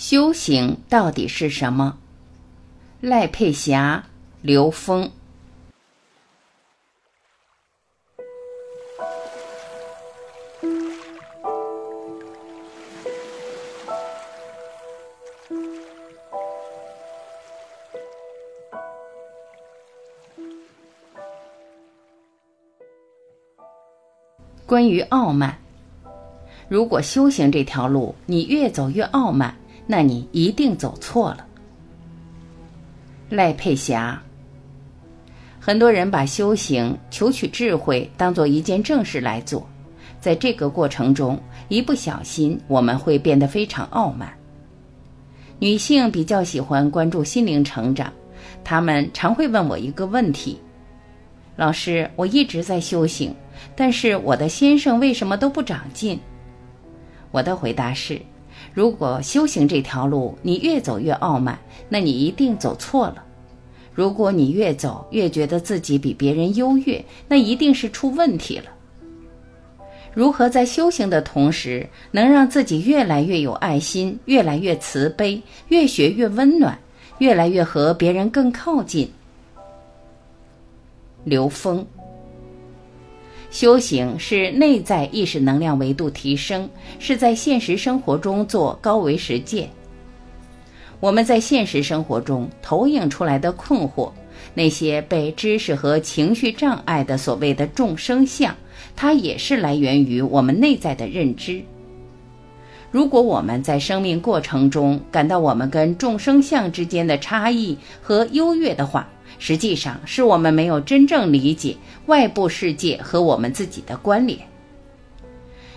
[0.00, 1.98] 修行到底是什么？
[3.02, 4.06] 赖佩霞、
[4.40, 5.12] 刘峰。
[24.64, 25.58] 关于傲慢，
[26.70, 29.59] 如果修行这条路你越走越傲慢，
[29.90, 31.44] 那你一定走错了。
[33.28, 34.22] 赖佩霞，
[35.58, 39.68] 很多人把修行、求取智慧当做一件正事来做，
[40.20, 44.32] 在这个过程中，一不小心我们会变得非常傲慢。
[45.58, 48.12] 女性比较喜欢关注心灵成长，
[48.62, 50.56] 她们常会问我一个问题
[51.58, 53.34] ：“老师，我一直在修行，
[53.74, 56.16] 但是我的先生为什么都不长进？”
[57.32, 58.22] 我的回答是。
[58.72, 63.24] 如果修行这条路你越走越傲慢，那你一定走错了。
[63.92, 68.64] 如果你越走越觉得自己比别人优越，那一定是出问题了。
[70.14, 76.78] 如何在修行的同时，能让自己越来越有爱心，越来越慈悲，越学越温暖，
[77.18, 79.10] 越来越和别人更靠近？
[81.24, 81.86] 刘峰。
[83.50, 89.68] 修行是内在意识能量维度提升，是在现实生活中做高维实践。
[91.00, 94.12] 我们在现实生活中投影出来的困惑，
[94.54, 98.54] 那些被知识和情绪障碍的所谓的众生相，
[98.94, 101.62] 它也是来源于我们内在的认知。
[102.90, 114.38] 如果我们在生命过程中感到我们跟众生相之间的差异和优越的话，实际上是我们没有真正理解外部世界和我们自己的关联。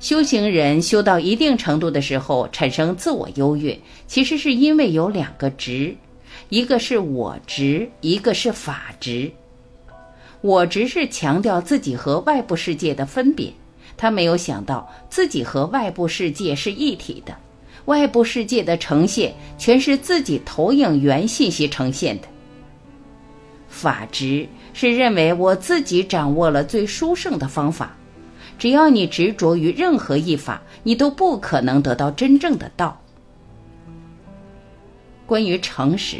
[0.00, 5.94] 修行人修到一定程度的时候，产生自我优越，其实是因为有两个执，
[6.48, 9.30] 一个是我执，一个是法执。
[10.42, 13.50] 我执是强调自己和外部世界的分别，
[13.96, 17.36] 他没有想到自己和外部世界是一体的，
[17.86, 22.28] 外部世界的呈现全是自己投影源信息呈现的。
[23.68, 27.94] 法执是认为我自己掌握了最殊胜的方法，
[28.58, 33.00] 只要你执着于任何一法，你都不可能得到真正的道。
[35.26, 36.18] 关于诚实，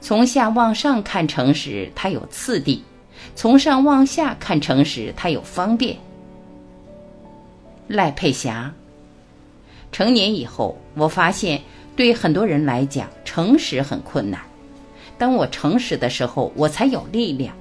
[0.00, 2.78] 从下往上看诚实，它有次第；
[3.34, 5.96] 从上往下看诚实，它有方便。
[7.86, 8.72] 赖佩霞，
[9.92, 11.60] 成年以后，我发现
[11.94, 14.40] 对很多人来讲，诚实很困难。
[15.18, 17.54] 当我诚实的时候，我才有力量。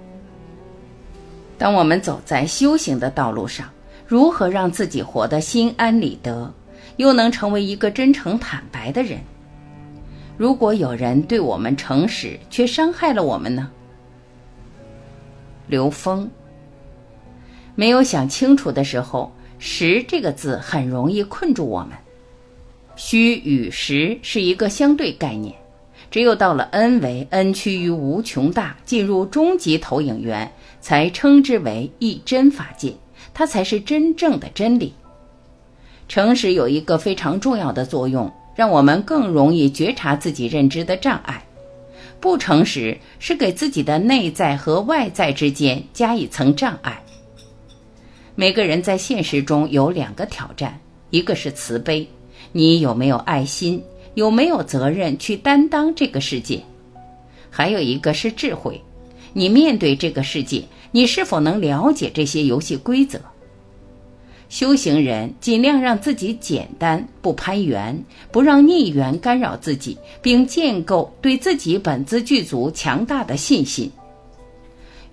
[1.58, 3.70] 当我们走在修行的道路上，
[4.08, 6.52] 如何让自己活得心安理得，
[6.98, 9.20] 又能成为一个真诚坦白的人？
[10.36, 13.70] 如果有人对我们诚实，却伤害了我们呢？
[15.68, 16.30] 刘峰
[17.76, 21.92] 没有想清楚的时候，“实”这个字很容易困住我们。
[22.96, 25.54] 虚与实是一个相对概念。
[26.12, 32.94] 只有到了 n 为 n 趋于无穷大，进入终极投影源，才称之为一真法界，
[33.34, 34.94] 它才是真正的真理。
[36.08, 41.44] 诚实有一个非常重要的作用，让我们更容易觉察自己认知的障碍。
[42.20, 47.03] 不诚实是给自己的内在和外在之间加一层障碍。
[48.36, 50.80] 每个人在现实中有两个挑战，
[51.12, 52.08] 一个是慈悲，
[52.52, 53.84] 你有没有爱心？
[54.16, 56.64] 有没有责任去担当这个世界？
[57.52, 58.82] 还有一个是智慧，
[59.34, 63.20] 你面对这个世界，你是否能了解这些游戏规则？
[64.50, 73.92] 修行人尽量让自己简单，不攀缘，不让逆缘干扰自己，并建构对自己本自具足强大的信心。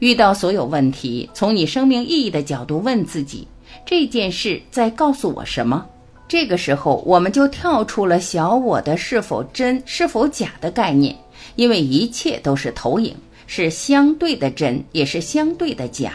[0.01, 3.47] 遇到所有问题，从你生命意义的角度问自己：
[3.87, 5.87] 这件事在告诉我什么？
[6.27, 11.15] 这个时候，我们就跳出了小我的是否真、是否假的概念，
[11.57, 13.15] 因为一切都是投影，
[13.47, 16.13] 是相对的真，也是相对的假。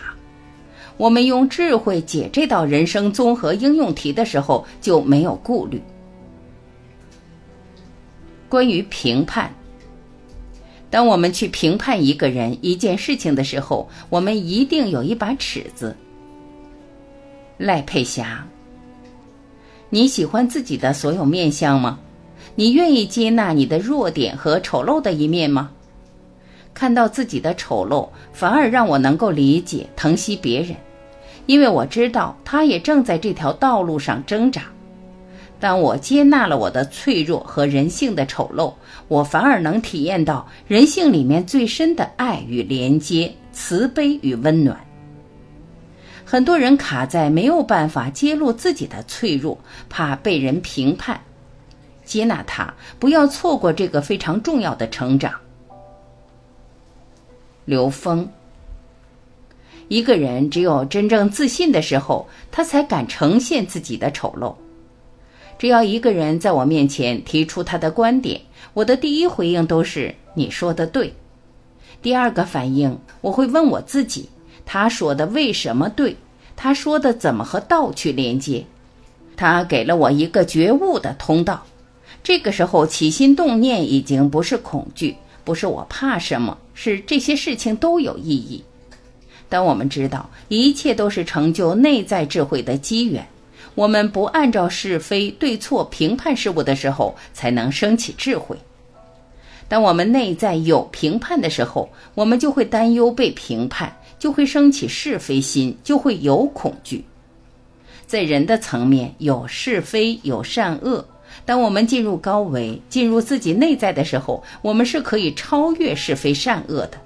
[0.97, 5.81] 我们用智慧解这道人生综合应用题的时候，就没有顾虑。
[8.47, 9.53] 关于评判，
[10.89, 15.95] 当我们去评判一个人、一件事情的时候，我们一定有一把尺子。
[17.57, 18.45] 赖佩霞。
[19.89, 21.99] 你喜欢自己的所有面相吗？
[22.55, 25.71] 你愿意接纳你的弱点和丑陋的一面吗？
[26.73, 30.75] 看到自己的丑陋，反而让我能够理解、疼惜别人，
[31.45, 34.63] 因为我知道他也正在这条道路上挣扎。
[35.59, 38.73] 当我接纳了我的脆弱和人性的丑陋，
[39.07, 44.79] 我反而能体验到人性里面最深的爱与连接、慈悲与温暖。
[46.25, 49.57] 很多人卡在没有办法揭露自己的脆弱，
[49.89, 51.19] 怕被人评判。
[52.03, 55.33] 接纳它，不要错过这个非常重要的成长。
[57.63, 58.29] 刘峰，
[59.87, 64.53] 一个人只有真正自信的时候，他才敢呈现自己的丑陋。
[65.57, 68.41] 只要一个人在我面前提出他的观点，
[68.73, 71.13] 我的第一回应都是“你说的对”。
[72.01, 74.29] 第二个反应，我会问我自己：
[74.65, 76.15] 他说的为什么对？
[76.55, 78.65] 他说的怎么和道去连接？
[79.37, 81.65] 他给了我一个觉悟的通道。
[82.23, 88.63] 这个时候起心动念已经不是恐惧，不是我怕什么，是这些事情都有意义。
[89.47, 93.25] 当我们知道一切都是成就内在智慧的机缘。
[93.75, 98.57] 我们不按照是非对错评判事物的时候，才能升起智慧。
[99.67, 107.03] 当我们内在有评判的时候，我们就会担忧被评判，就会升起是非心，就会有恐惧。
[108.07, 111.05] 在人的层面，有是非，有善恶。
[111.43, 117.01] 当我们进入高维，进入自己内在的时候，我们是可以超越是非善恶的。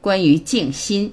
[0.00, 1.12] 关于静心。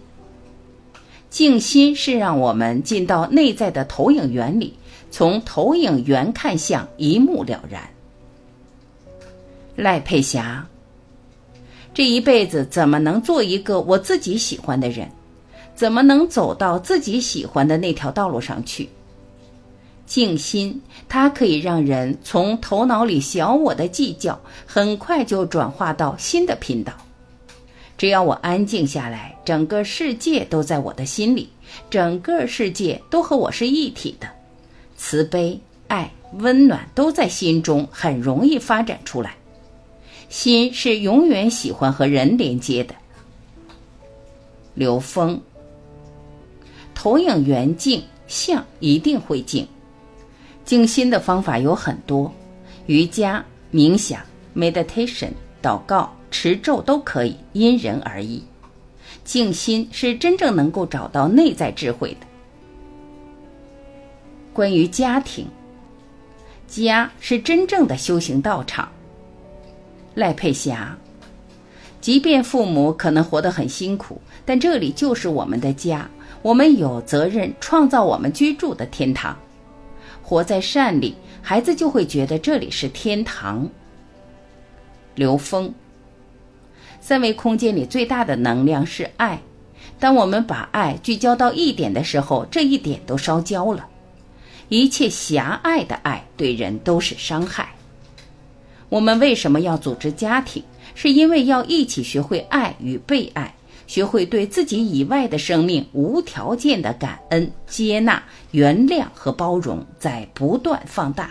[1.29, 4.73] 静心是让我们进到内在的投影源里，
[5.11, 7.81] 从投影源看相，一目了然。
[9.75, 10.65] 赖佩霞，
[11.93, 15.09] 这一辈子怎么能做一个我自己喜欢的人？
[15.75, 18.87] 怎么能走到自己喜欢的那条道路上去？
[20.05, 26.93] 静心，它可以让人从头脑里小我的计较，很快就转化到新的频道。
[27.97, 31.49] 只要我安静下来，整个世界都在我的心里，
[31.89, 34.27] 整个世界都和我是一体的，
[34.97, 35.57] 慈悲、
[35.87, 39.35] 爱、温暖都在心中，很容易发展出来。
[40.27, 42.93] 心是永远喜欢和人连接的。
[44.73, 45.39] 刘峰，
[46.93, 49.65] 投影圆静，相一定会静。
[50.65, 52.33] 静心的方法有很多，
[52.87, 54.19] 瑜伽、冥想、
[54.53, 55.29] meditation、
[55.61, 56.13] 祷告。
[56.37, 58.43] 持咒都可以，因人而异。
[59.23, 62.27] 静心是真正能够找到内在智慧的。
[64.51, 65.47] 关于家庭，
[66.67, 68.91] 家是真正的修行道场。
[70.13, 70.97] 赖佩霞，
[72.01, 76.05] 即便父母可能活得很辛苦，但这里就是我们的家，
[76.41, 79.33] 我们有责任创造我们居住的天堂。
[80.21, 83.65] 活在善里，孩子就会觉得这里是天堂。
[85.15, 85.73] 刘峰。
[87.07, 89.39] 三维空间里最大的能量是爱，
[89.99, 93.85] 当我们把爱聚焦到一点的时候，这一点都烧焦了。
[94.69, 97.75] 一切狭隘的爱对人都是伤害。
[98.89, 100.63] 我们为什么要组织家庭？
[100.95, 103.53] 是因为要一起学会爱与被爱，
[103.85, 111.29] 学会对自己以外的生命无条件的感恩、接纳、原谅和包容，在不断放大。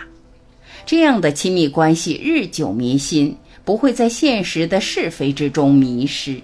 [0.85, 3.35] 这样的亲密关系日久弥新。
[3.65, 6.39] 不会在现实的是非之中迷失。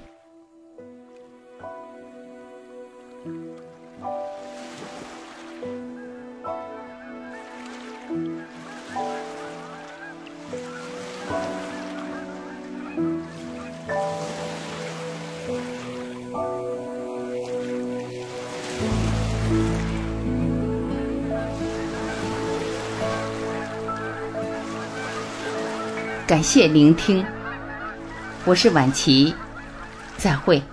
[26.32, 27.26] 感谢聆听，
[28.46, 29.36] 我是晚琪，
[30.16, 30.64] 再会。